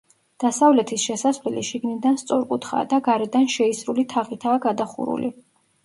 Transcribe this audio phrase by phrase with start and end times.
[0.43, 5.37] დასავლეთის შესასვლელი შიგნიდან სწორკუთხაა და გარედან შეისრული თაღითაა გადახურული.